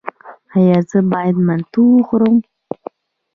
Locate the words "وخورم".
1.95-2.35